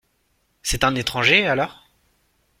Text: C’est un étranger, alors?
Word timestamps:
C’est 0.63 0.83
un 0.83 0.95
étranger, 0.95 1.45
alors? 1.45 1.83